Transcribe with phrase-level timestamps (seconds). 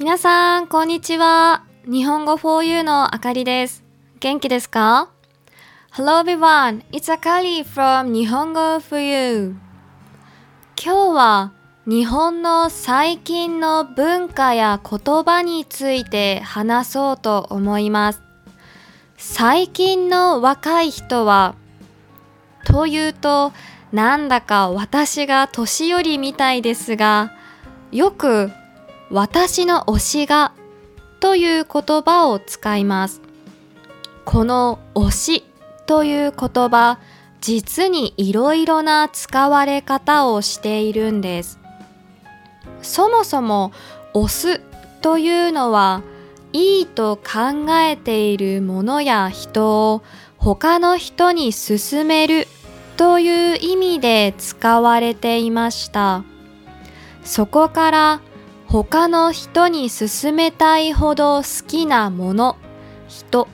[0.00, 1.62] 皆さん、こんにちは。
[1.84, 3.84] 日本語 4U のあかりです。
[4.18, 5.10] 元気ですか
[5.92, 9.56] ?Hello everyone, it's Akari from 日本語 4U。
[10.82, 11.52] 今日は
[11.86, 18.22] 日本の最近の文化や言葉について話そうと思います。
[19.18, 21.56] 最近の若い人は、
[22.64, 23.52] というと、
[23.92, 27.34] なんだか私が年寄りみたいですが、
[27.92, 28.50] よく
[29.10, 30.52] 私の推しが
[31.18, 33.20] という言葉を使います。
[34.24, 35.44] この推し
[35.86, 37.00] という言葉、
[37.40, 41.58] 実にいろいろな使われ方をしているんです。
[42.82, 43.72] そもそも
[44.14, 44.60] 推す
[45.02, 46.02] というのは
[46.52, 50.02] いいと考えているものや人を
[50.36, 52.46] 他の人に勧める
[52.96, 56.22] という意味で使われていました。
[57.24, 58.20] そこから
[58.70, 62.56] 他の人に勧めたいほど好きなもの、
[63.08, 63.48] 人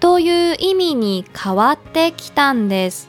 [0.00, 3.08] という意味に変わってきたんです。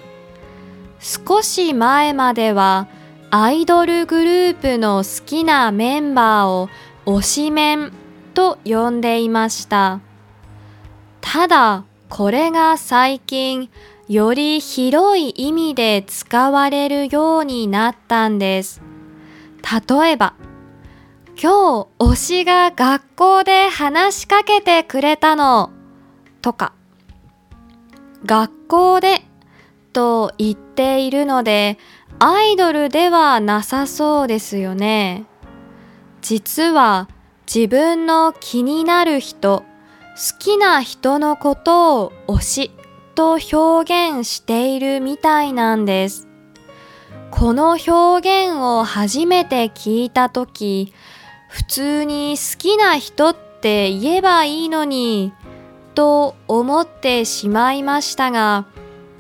[1.00, 2.88] 少し前までは
[3.32, 6.70] アイドルグループの好きなメンバーを
[7.08, 7.94] 推しメン
[8.36, 10.02] と呼んでいました。
[11.20, 13.72] ただ、これが最近
[14.08, 18.84] より広い意味で使われるようになったんです。
[19.90, 20.36] 例えば、
[21.42, 25.72] 今日推しが学校で話しかけてくれたの
[26.42, 26.74] とか、
[28.26, 29.22] 学校で
[29.94, 31.78] と言っているので、
[32.20, 35.24] アイドルではなさそうですよね。
[36.22, 37.08] 実は
[37.48, 42.72] 自分の気になる人、好きな人のことを推し
[43.16, 46.28] と表現しているみたいなんです。
[47.32, 50.94] この表現を初めて聞いたとき、
[51.50, 55.34] 普通に好きな人って言えばいいのに、
[55.96, 58.68] と思ってしまいましたが、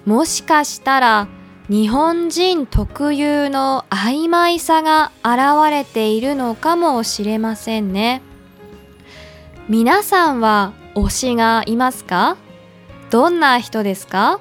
[0.05, 1.27] もしかしたら
[1.69, 8.21] 日本人特有の曖昧さが現れているのかもしれませんね。
[9.67, 12.37] 皆さんは推しがいますか？
[13.09, 14.39] どんな人ですか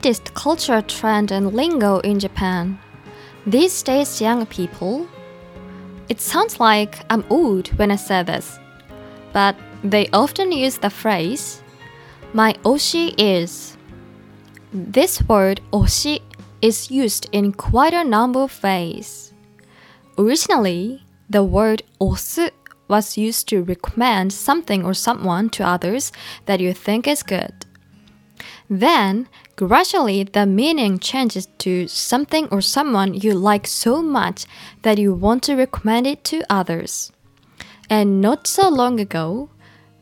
[0.00, 2.76] ？Latest culture trend and lingo in Japan.
[3.46, 5.06] These days, young people.
[6.08, 8.58] It sounds like I'm old when I say this,
[9.32, 11.62] but they often use the phrase,
[12.32, 13.76] my oshi is.
[14.72, 16.20] This word oshi
[16.60, 19.32] is used in quite a number of ways.
[20.18, 22.50] Originally, the word osu
[22.88, 26.12] was used to recommend something or someone to others
[26.46, 27.64] that you think is good.
[28.68, 34.46] Then, gradually, the meaning changes to something or someone you like so much
[34.82, 37.12] that you want to recommend it to others.
[37.90, 39.50] And not so long ago,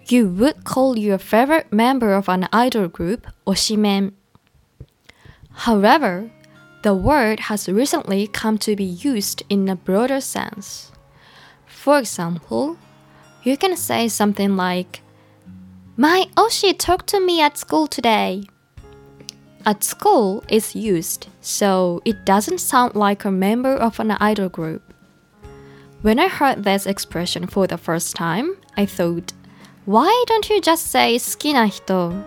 [0.07, 4.13] you would call your favorite member of an idol group Oshimen.
[5.53, 6.31] However,
[6.83, 10.91] the word has recently come to be used in a broader sense.
[11.67, 12.79] For example,
[13.43, 15.03] you can say something like,
[16.00, 18.44] My Oshi talked to me at school today.
[19.66, 24.94] At school is used, so it doesn't sound like a member of an idol group.
[26.02, 29.34] When I heard this expression for the first time, I thought,
[29.86, 32.26] why don't you just say 好きな人?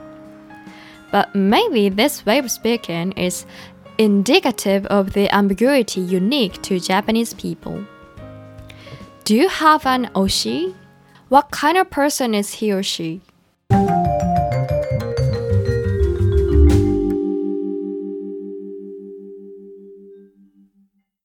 [1.13, 3.47] But maybe this way of speaking is
[3.99, 7.85] indicative of the ambiguity unique to Japanese people.
[9.25, 10.75] Do you have an oshi?
[11.29, 13.21] What kind of person is he or she?